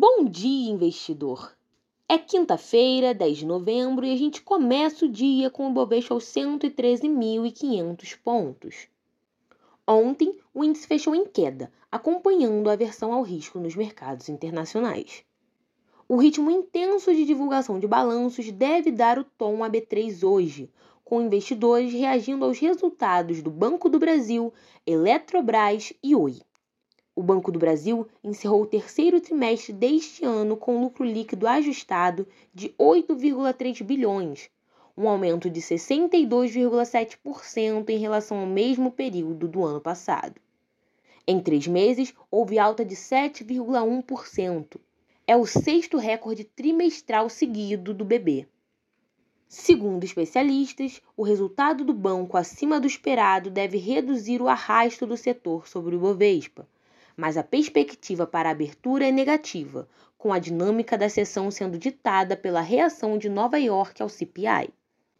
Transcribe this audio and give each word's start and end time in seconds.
Bom 0.00 0.26
dia, 0.26 0.70
investidor! 0.70 1.58
É 2.08 2.16
quinta-feira, 2.16 3.12
10 3.12 3.38
de 3.38 3.44
novembro, 3.44 4.06
e 4.06 4.12
a 4.12 4.16
gente 4.16 4.40
começa 4.40 5.04
o 5.04 5.08
dia 5.08 5.50
com 5.50 5.66
o 5.66 5.72
Bovespa 5.72 6.14
aos 6.14 6.22
113.500 6.26 8.16
pontos. 8.22 8.86
Ontem, 9.84 10.38
o 10.54 10.62
índice 10.62 10.86
fechou 10.86 11.16
em 11.16 11.26
queda, 11.26 11.72
acompanhando 11.90 12.70
a 12.70 12.74
aversão 12.74 13.12
ao 13.12 13.22
risco 13.22 13.58
nos 13.58 13.74
mercados 13.74 14.28
internacionais. 14.28 15.24
O 16.08 16.16
ritmo 16.16 16.48
intenso 16.48 17.12
de 17.12 17.24
divulgação 17.24 17.80
de 17.80 17.88
balanços 17.88 18.52
deve 18.52 18.92
dar 18.92 19.18
o 19.18 19.24
tom 19.24 19.64
a 19.64 19.68
B3 19.68 20.22
hoje, 20.22 20.70
com 21.04 21.22
investidores 21.22 21.92
reagindo 21.92 22.44
aos 22.44 22.60
resultados 22.60 23.42
do 23.42 23.50
Banco 23.50 23.88
do 23.88 23.98
Brasil, 23.98 24.54
Eletrobras 24.86 25.92
e 26.00 26.14
Oi. 26.14 26.36
O 27.18 27.22
Banco 27.24 27.50
do 27.50 27.58
Brasil 27.58 28.06
encerrou 28.22 28.62
o 28.62 28.66
terceiro 28.66 29.20
trimestre 29.20 29.72
deste 29.72 30.24
ano 30.24 30.56
com 30.56 30.80
lucro 30.80 31.04
líquido 31.04 31.48
ajustado 31.48 32.28
de 32.54 32.68
8,3 32.78 33.82
bilhões, 33.82 34.48
um 34.96 35.08
aumento 35.08 35.50
de 35.50 35.60
62,7% 35.60 37.88
em 37.88 37.98
relação 37.98 38.38
ao 38.38 38.46
mesmo 38.46 38.92
período 38.92 39.48
do 39.48 39.64
ano 39.64 39.80
passado. 39.80 40.40
Em 41.26 41.40
três 41.40 41.66
meses, 41.66 42.14
houve 42.30 42.56
alta 42.56 42.84
de 42.84 42.94
7,1%. 42.94 44.76
É 45.26 45.36
o 45.36 45.44
sexto 45.44 45.98
recorde 45.98 46.44
trimestral 46.44 47.28
seguido 47.28 47.92
do 47.92 48.04
BB. 48.04 48.46
Segundo 49.48 50.04
especialistas, 50.04 51.02
o 51.16 51.24
resultado 51.24 51.84
do 51.84 51.92
banco 51.92 52.36
acima 52.36 52.78
do 52.78 52.86
esperado 52.86 53.50
deve 53.50 53.76
reduzir 53.76 54.40
o 54.40 54.46
arrasto 54.46 55.04
do 55.04 55.16
setor 55.16 55.66
sobre 55.66 55.96
o 55.96 55.98
Bovespa 55.98 56.64
mas 57.18 57.36
a 57.36 57.42
perspectiva 57.42 58.28
para 58.28 58.48
a 58.48 58.52
abertura 58.52 59.08
é 59.08 59.10
negativa, 59.10 59.88
com 60.16 60.32
a 60.32 60.38
dinâmica 60.38 60.96
da 60.96 61.08
sessão 61.08 61.50
sendo 61.50 61.76
ditada 61.76 62.36
pela 62.36 62.60
reação 62.60 63.18
de 63.18 63.28
Nova 63.28 63.58
York 63.58 64.00
ao 64.00 64.08
CPI. 64.08 64.70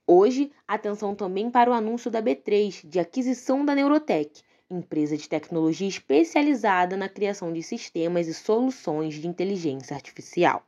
Hoje, 0.06 0.52
atenção 0.66 1.12
também 1.16 1.50
para 1.50 1.68
o 1.68 1.72
anúncio 1.72 2.08
da 2.08 2.22
B3 2.22 2.88
de 2.88 3.00
aquisição 3.00 3.64
da 3.64 3.74
Neurotech, 3.74 4.44
empresa 4.70 5.16
de 5.16 5.28
tecnologia 5.28 5.88
especializada 5.88 6.96
na 6.96 7.08
criação 7.08 7.52
de 7.52 7.64
sistemas 7.64 8.28
e 8.28 8.33
soluções 8.33 9.14
de 9.14 9.27
inteligência 9.27 9.96
artificial. 9.96 10.64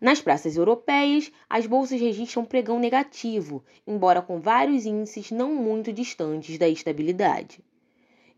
Nas 0.00 0.20
praças 0.20 0.56
europeias, 0.56 1.30
as 1.48 1.64
bolsas 1.64 2.00
registram 2.00 2.44
pregão 2.44 2.80
negativo, 2.80 3.62
embora 3.86 4.20
com 4.20 4.40
vários 4.40 4.84
índices 4.84 5.30
não 5.30 5.54
muito 5.54 5.92
distantes 5.92 6.58
da 6.58 6.68
estabilidade. 6.68 7.64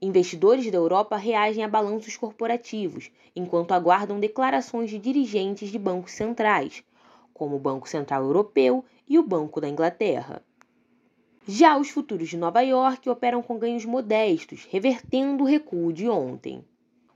Investidores 0.00 0.70
da 0.70 0.78
Europa 0.78 1.16
reagem 1.16 1.64
a 1.64 1.68
balanços 1.68 2.16
corporativos, 2.16 3.10
enquanto 3.34 3.72
aguardam 3.72 4.20
declarações 4.20 4.90
de 4.90 4.98
dirigentes 4.98 5.70
de 5.70 5.78
bancos 5.78 6.12
centrais, 6.12 6.84
como 7.34 7.56
o 7.56 7.58
Banco 7.58 7.88
Central 7.88 8.22
Europeu 8.22 8.84
e 9.08 9.18
o 9.18 9.26
Banco 9.26 9.60
da 9.60 9.68
Inglaterra. 9.68 10.40
Já 11.48 11.76
os 11.76 11.90
futuros 11.90 12.28
de 12.28 12.36
Nova 12.36 12.60
York 12.60 13.10
operam 13.10 13.42
com 13.42 13.58
ganhos 13.58 13.84
modestos, 13.84 14.68
revertendo 14.70 15.42
o 15.42 15.46
recuo 15.46 15.92
de 15.92 16.08
ontem. 16.08 16.64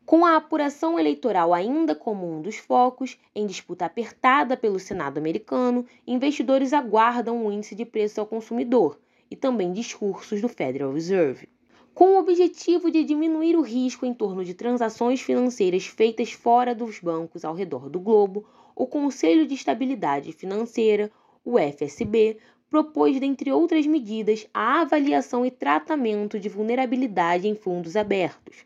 Com 0.04 0.26
a 0.26 0.36
apuração 0.36 0.98
eleitoral 0.98 1.54
ainda 1.54 1.94
como 1.94 2.28
um 2.28 2.42
dos 2.42 2.56
focos, 2.56 3.16
em 3.32 3.46
disputa 3.46 3.84
apertada 3.84 4.56
pelo 4.56 4.80
Senado 4.80 5.18
americano, 5.18 5.86
investidores 6.04 6.72
aguardam 6.72 7.46
o 7.46 7.52
índice 7.52 7.76
de 7.76 7.84
preço 7.84 8.20
ao 8.20 8.26
consumidor 8.26 8.98
e 9.30 9.36
também 9.36 9.72
discursos 9.72 10.40
do 10.40 10.48
Federal 10.48 10.92
Reserve. 10.92 11.48
Com 11.94 12.14
o 12.14 12.18
objetivo 12.18 12.90
de 12.90 13.04
diminuir 13.04 13.54
o 13.54 13.60
risco 13.60 14.06
em 14.06 14.14
torno 14.14 14.42
de 14.42 14.54
transações 14.54 15.20
financeiras 15.20 15.84
feitas 15.84 16.32
fora 16.32 16.74
dos 16.74 16.98
bancos 16.98 17.44
ao 17.44 17.54
redor 17.54 17.90
do 17.90 18.00
globo, 18.00 18.48
o 18.74 18.86
Conselho 18.86 19.46
de 19.46 19.54
Estabilidade 19.54 20.32
Financeira, 20.32 21.10
o 21.44 21.58
FSB, 21.58 22.38
propôs, 22.70 23.20
dentre 23.20 23.52
outras 23.52 23.86
medidas, 23.86 24.48
a 24.54 24.80
avaliação 24.80 25.44
e 25.44 25.50
tratamento 25.50 26.40
de 26.40 26.48
vulnerabilidade 26.48 27.46
em 27.46 27.54
fundos 27.54 27.94
abertos, 27.94 28.64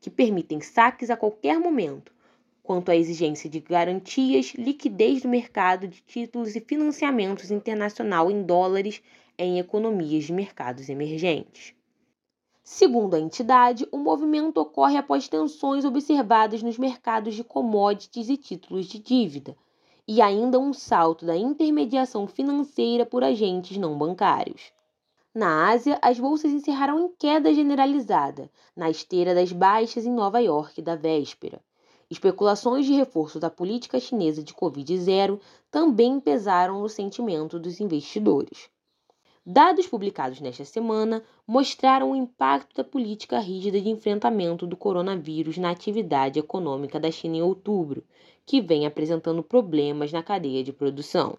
que 0.00 0.08
permitem 0.08 0.62
saques 0.62 1.10
a 1.10 1.18
qualquer 1.18 1.58
momento, 1.58 2.14
quanto 2.62 2.90
à 2.90 2.96
exigência 2.96 3.48
de 3.50 3.60
garantias, 3.60 4.54
liquidez 4.54 5.20
do 5.20 5.28
mercado 5.28 5.86
de 5.86 6.00
títulos 6.00 6.56
e 6.56 6.60
financiamentos 6.60 7.50
internacional 7.50 8.30
em 8.30 8.42
dólares 8.42 9.02
em 9.36 9.58
economias 9.58 10.24
de 10.24 10.32
mercados 10.32 10.88
emergentes. 10.88 11.74
Segundo 12.66 13.12
a 13.12 13.20
entidade, 13.20 13.86
o 13.92 13.98
movimento 13.98 14.56
ocorre 14.56 14.96
após 14.96 15.28
tensões 15.28 15.84
observadas 15.84 16.62
nos 16.62 16.78
mercados 16.78 17.34
de 17.34 17.44
commodities 17.44 18.30
e 18.30 18.38
títulos 18.38 18.86
de 18.86 18.98
dívida, 18.98 19.54
e 20.08 20.22
ainda 20.22 20.58
um 20.58 20.72
salto 20.72 21.26
da 21.26 21.36
intermediação 21.36 22.26
financeira 22.26 23.04
por 23.04 23.22
agentes 23.22 23.76
não 23.76 23.98
bancários. 23.98 24.72
Na 25.34 25.68
Ásia, 25.72 25.98
as 26.00 26.18
bolsas 26.18 26.52
encerraram 26.52 26.98
em 27.00 27.08
queda 27.18 27.52
generalizada, 27.52 28.50
na 28.74 28.88
esteira 28.88 29.34
das 29.34 29.52
baixas 29.52 30.06
em 30.06 30.12
Nova 30.12 30.38
York 30.38 30.80
da 30.80 30.96
véspera. 30.96 31.60
Especulações 32.08 32.86
de 32.86 32.94
reforço 32.94 33.38
da 33.38 33.50
política 33.50 34.00
chinesa 34.00 34.42
de 34.42 34.54
Covid-0 34.54 35.38
também 35.70 36.18
pesaram 36.18 36.80
no 36.80 36.88
sentimento 36.88 37.58
dos 37.58 37.78
investidores. 37.78 38.70
Dados 39.46 39.86
publicados 39.86 40.40
nesta 40.40 40.64
semana 40.64 41.22
mostraram 41.46 42.12
o 42.12 42.16
impacto 42.16 42.74
da 42.76 42.82
política 42.82 43.38
rígida 43.38 43.78
de 43.78 43.90
enfrentamento 43.90 44.66
do 44.66 44.74
coronavírus 44.74 45.58
na 45.58 45.68
atividade 45.68 46.38
econômica 46.38 46.98
da 46.98 47.10
China 47.10 47.36
em 47.36 47.42
outubro, 47.42 48.02
que 48.46 48.62
vem 48.62 48.86
apresentando 48.86 49.42
problemas 49.42 50.10
na 50.10 50.22
cadeia 50.22 50.64
de 50.64 50.72
produção. 50.72 51.36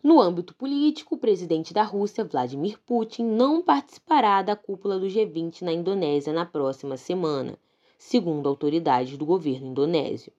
No 0.00 0.20
âmbito 0.20 0.54
político, 0.54 1.16
o 1.16 1.18
presidente 1.18 1.74
da 1.74 1.82
Rússia, 1.82 2.22
Vladimir 2.24 2.78
Putin, 2.86 3.24
não 3.24 3.60
participará 3.60 4.40
da 4.40 4.54
cúpula 4.54 4.96
do 4.96 5.06
G20 5.06 5.62
na 5.62 5.72
Indonésia 5.72 6.32
na 6.32 6.46
próxima 6.46 6.96
semana, 6.96 7.58
segundo 7.98 8.48
autoridades 8.48 9.18
do 9.18 9.26
governo 9.26 9.66
indonésio. 9.66 10.32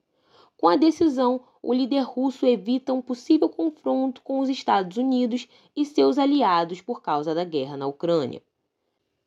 Com 0.61 0.67
a 0.67 0.75
decisão, 0.75 1.41
o 1.59 1.73
líder 1.73 2.03
russo 2.03 2.45
evita 2.45 2.93
um 2.93 3.01
possível 3.01 3.49
confronto 3.49 4.21
com 4.21 4.39
os 4.41 4.47
Estados 4.47 4.95
Unidos 4.95 5.47
e 5.75 5.83
seus 5.83 6.19
aliados 6.19 6.79
por 6.79 7.01
causa 7.01 7.33
da 7.33 7.43
guerra 7.43 7.75
na 7.75 7.87
Ucrânia. 7.87 8.43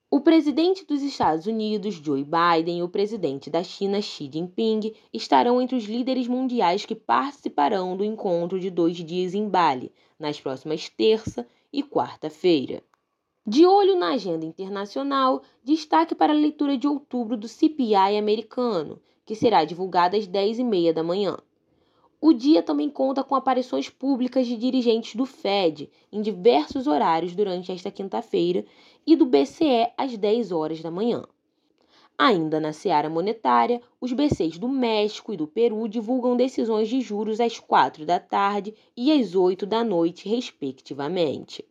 O 0.09 0.21
presidente 0.21 0.87
dos 0.87 1.03
Estados 1.03 1.47
Unidos, 1.47 1.97
Joe 1.97 2.23
Biden, 2.23 2.79
e 2.79 2.83
o 2.85 2.89
presidente 2.89 3.51
da 3.51 3.65
China, 3.65 4.01
Xi 4.01 4.31
Jinping, 4.33 4.95
estarão 5.13 5.61
entre 5.61 5.75
os 5.75 5.87
líderes 5.87 6.29
mundiais 6.29 6.87
que 6.87 6.95
participarão 6.95 7.97
do 7.97 8.05
encontro 8.05 8.61
de 8.61 8.71
dois 8.71 8.97
dias 8.99 9.35
em 9.35 9.49
Bali, 9.49 9.91
nas 10.17 10.41
próximas 10.41 10.89
terça 10.89 11.45
e 11.73 11.83
quarta-feira. 11.83 12.81
De 13.45 13.67
olho 13.67 13.99
na 13.99 14.13
agenda 14.13 14.47
internacional, 14.47 15.43
destaque 15.65 16.15
para 16.15 16.33
a 16.33 16.37
leitura 16.37 16.79
de 16.79 16.87
outubro 16.87 17.37
do 17.37 17.49
CPI 17.49 18.17
americano, 18.17 19.03
que 19.25 19.35
será 19.35 19.65
divulgada 19.65 20.17
às 20.17 20.27
10h30 20.27 20.93
da 20.93 21.03
manhã. 21.03 21.37
O 22.21 22.33
dia 22.33 22.63
também 22.63 22.89
conta 22.89 23.23
com 23.23 23.35
aparições 23.35 23.91
públicas 23.91 24.47
de 24.47 24.57
dirigentes 24.57 25.15
do 25.15 25.27
Fed 25.27 25.91
em 26.11 26.23
diversos 26.23 26.87
horários 26.87 27.35
durante 27.35 27.71
esta 27.71 27.91
quinta-feira 27.91 28.65
e 29.07 29.15
do 29.15 29.27
BCE 29.27 29.93
às 29.97 30.17
10 30.17 30.51
horas 30.51 30.81
da 30.81 30.91
manhã. 30.91 31.25
Ainda 32.17 32.61
na 32.61 32.73
seara 32.73 33.11
monetária, 33.11 33.83
os 34.01 34.13
BCs 34.13 34.57
do 34.57 34.69
México 34.69 35.35
e 35.35 35.37
do 35.37 35.49
Peru 35.49 35.89
divulgam 35.89 36.37
decisões 36.37 36.89
de 36.89 37.01
juros 37.01 37.41
às 37.41 37.59
4 37.59 38.07
da 38.07 38.21
tarde 38.21 38.73
e 38.97 39.13
às 39.13 39.35
8 39.35 39.67
da 39.67 39.83
noite, 39.83 40.29
respectivamente. 40.29 41.65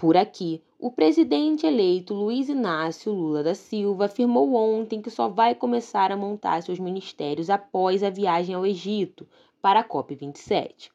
Por 0.00 0.16
aqui, 0.16 0.62
o 0.78 0.90
presidente 0.90 1.66
eleito 1.66 2.14
Luiz 2.14 2.48
Inácio 2.48 3.12
Lula 3.12 3.42
da 3.42 3.54
Silva 3.54 4.06
afirmou 4.06 4.54
ontem 4.54 5.02
que 5.02 5.10
só 5.10 5.28
vai 5.28 5.54
começar 5.54 6.10
a 6.10 6.16
montar 6.16 6.62
seus 6.62 6.78
ministérios 6.78 7.50
após 7.50 8.02
a 8.02 8.08
viagem 8.08 8.54
ao 8.54 8.64
Egito 8.64 9.28
para 9.60 9.80
a 9.80 9.84
COP27. 9.84 10.90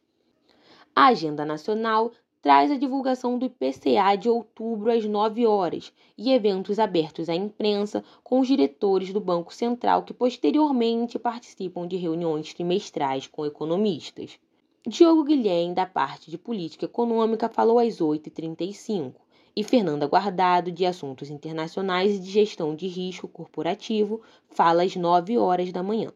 A 0.95 1.09
agenda 1.09 1.45
nacional 1.45 2.13
traz 2.41 2.71
a 2.71 2.77
divulgação 2.77 3.37
do 3.37 3.45
IPCA 3.45 4.15
de 4.19 4.27
outubro 4.27 4.91
às 4.91 5.05
9 5.05 5.45
horas 5.45 5.93
e 6.17 6.31
eventos 6.31 6.79
abertos 6.79 7.29
à 7.29 7.35
imprensa 7.35 8.03
com 8.23 8.39
os 8.39 8.47
diretores 8.47 9.13
do 9.13 9.21
Banco 9.21 9.53
Central 9.53 10.01
que 10.01 10.15
posteriormente 10.15 11.19
participam 11.19 11.87
de 11.87 11.95
reuniões 11.95 12.55
trimestrais 12.55 13.27
com 13.27 13.45
economistas. 13.45 14.39
Diogo 14.87 15.23
Guilhem, 15.23 15.73
da 15.73 15.87
parte 15.87 16.29
de 16.29 16.37
política 16.37 16.85
econômica, 16.85 17.49
falou 17.49 17.79
às 17.79 17.99
8h35 17.99 19.15
e 19.55 19.63
Fernanda 19.63 20.05
Guardado, 20.05 20.71
de 20.71 20.85
Assuntos 20.85 21.31
Internacionais 21.31 22.15
e 22.15 22.19
de 22.19 22.29
Gestão 22.29 22.75
de 22.75 22.85
Risco 22.85 23.27
Corporativo, 23.27 24.21
fala 24.47 24.83
às 24.83 24.95
9 24.95 25.39
horas 25.39 25.71
da 25.71 25.81
manhã. 25.81 26.13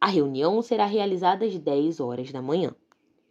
A 0.00 0.06
reunião 0.06 0.62
será 0.62 0.86
realizada 0.86 1.44
às 1.44 1.58
10 1.58 2.00
horas 2.00 2.32
da 2.32 2.40
manhã. 2.40 2.74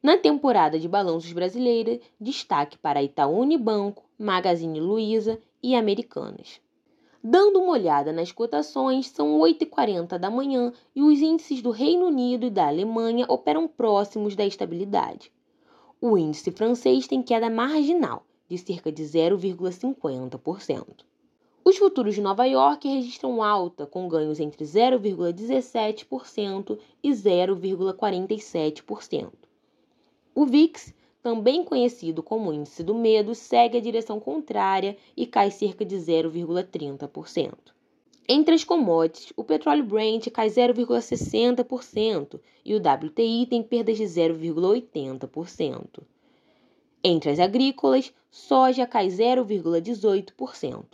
Na 0.03 0.15
temporada 0.15 0.77
de 0.77 0.87
balanços 0.87 1.33
brasileira, 1.33 1.99
destaque 2.19 2.77
para 2.77 3.01
Itaú 3.01 3.39
Unibanco, 3.39 4.03
Magazine 4.15 4.79
Luiza 4.79 5.39
e 5.63 5.73
Americanas. 5.73 6.61
Dando 7.23 7.59
uma 7.59 7.73
olhada 7.73 8.11
nas 8.11 8.31
cotações, 8.31 9.05
são 9.07 9.37
8h40 9.39 10.17
da 10.17 10.31
manhã 10.31 10.73
e 10.95 11.03
os 11.03 11.19
índices 11.19 11.61
do 11.61 11.69
Reino 11.69 12.07
Unido 12.07 12.47
e 12.47 12.49
da 12.49 12.67
Alemanha 12.67 13.27
operam 13.29 13.67
próximos 13.67 14.35
da 14.35 14.43
estabilidade. 14.43 15.31
O 16.01 16.17
índice 16.17 16.49
francês 16.49 17.05
tem 17.05 17.21
queda 17.21 17.47
marginal, 17.47 18.25
de 18.49 18.57
cerca 18.57 18.91
de 18.91 19.03
0,50%. 19.03 21.05
Os 21.63 21.77
futuros 21.77 22.15
de 22.15 22.21
Nova 22.21 22.45
York 22.45 22.87
registram 22.87 23.43
alta, 23.43 23.85
com 23.85 24.07
ganhos 24.07 24.39
entre 24.39 24.65
0,17% 24.65 26.79
e 27.03 27.11
0,47%. 27.11 29.31
O 30.33 30.47
VIX 30.47 30.91
também 31.21 31.63
conhecido 31.63 32.23
como 32.23 32.51
índice 32.51 32.83
do 32.83 32.95
medo, 32.95 33.35
segue 33.35 33.77
a 33.77 33.81
direção 33.81 34.19
contrária 34.19 34.97
e 35.15 35.25
cai 35.27 35.51
cerca 35.51 35.85
de 35.85 35.95
0,30%. 35.95 37.53
Entre 38.27 38.55
as 38.55 38.63
commodities, 38.63 39.33
o 39.35 39.43
petróleo 39.43 39.83
Brent 39.83 40.29
cai 40.29 40.47
0,60% 40.47 42.39
e 42.63 42.73
o 42.73 42.77
WTI 42.77 43.45
tem 43.45 43.61
perdas 43.61 43.97
de 43.97 44.05
0,80%. 44.05 46.01
Entre 47.03 47.31
as 47.31 47.39
agrícolas, 47.39 48.13
soja 48.29 48.87
cai 48.87 49.07
0,18%. 49.07 50.85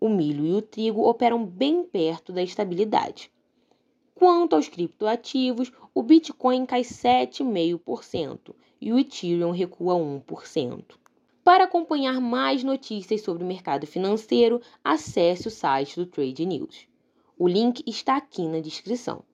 O 0.00 0.08
milho 0.08 0.46
e 0.46 0.52
o 0.54 0.62
trigo 0.62 1.06
operam 1.06 1.44
bem 1.44 1.82
perto 1.82 2.32
da 2.32 2.42
estabilidade. 2.42 3.30
Quanto 4.14 4.56
aos 4.56 4.68
criptoativos, 4.68 5.72
o 5.94 6.02
Bitcoin 6.02 6.66
cai 6.66 6.82
7,5% 6.82 8.54
e 8.80 8.92
o 8.92 8.98
Ethereum 8.98 9.50
recua 9.50 9.94
1%. 9.94 10.84
Para 11.42 11.64
acompanhar 11.64 12.20
mais 12.20 12.62
notícias 12.62 13.22
sobre 13.22 13.42
o 13.42 13.46
mercado 13.46 13.86
financeiro, 13.86 14.60
acesse 14.84 15.48
o 15.48 15.50
site 15.50 15.96
do 15.96 16.06
Trade 16.06 16.46
News. 16.46 16.86
O 17.36 17.48
link 17.48 17.82
está 17.86 18.16
aqui 18.16 18.46
na 18.46 18.60
descrição. 18.60 19.24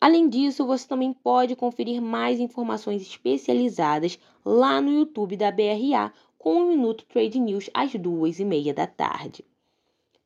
Além 0.00 0.28
disso, 0.28 0.66
você 0.66 0.86
também 0.86 1.12
pode 1.12 1.54
conferir 1.54 2.00
mais 2.02 2.40
informações 2.40 3.02
especializadas 3.02 4.18
lá 4.44 4.80
no 4.80 4.90
YouTube 4.90 5.36
da 5.36 5.50
BRA 5.50 6.12
com 6.36 6.56
o 6.56 6.68
Minuto 6.68 7.06
Trade 7.06 7.38
News 7.38 7.70
às 7.72 7.94
duas 7.94 8.38
e 8.38 8.44
meia 8.44 8.74
da 8.74 8.86
tarde. 8.86 9.44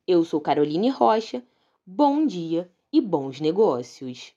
Eu 0.07 0.25
sou 0.25 0.41
Caroline 0.41 0.89
Rocha. 0.89 1.43
Bom 1.85 2.25
dia 2.25 2.69
e 2.91 2.99
bons 2.99 3.39
negócios. 3.39 4.33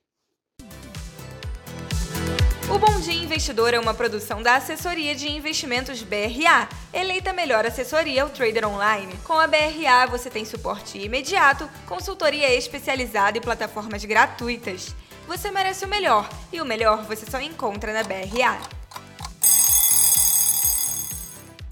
O 2.70 2.78
Bom 2.78 3.00
Dia 3.00 3.12
Investidor 3.12 3.74
é 3.74 3.78
uma 3.78 3.92
produção 3.92 4.42
da 4.42 4.54
Assessoria 4.54 5.14
de 5.14 5.30
Investimentos 5.30 6.02
BRA, 6.02 6.68
eleita 6.92 7.32
melhor 7.32 7.66
assessoria 7.66 8.22
ao 8.22 8.30
trader 8.30 8.66
online. 8.66 9.12
Com 9.24 9.34
a 9.34 9.46
BRA 9.46 10.06
você 10.08 10.30
tem 10.30 10.44
suporte 10.44 10.98
imediato, 10.98 11.68
consultoria 11.86 12.54
especializada 12.54 13.36
e 13.36 13.40
plataformas 13.40 14.04
gratuitas. 14.04 14.94
Você 15.26 15.50
merece 15.50 15.84
o 15.84 15.88
melhor, 15.88 16.28
e 16.52 16.60
o 16.60 16.64
melhor 16.64 17.04
você 17.04 17.26
só 17.28 17.40
encontra 17.40 17.92
na 17.92 18.04
BRA. 18.04 18.81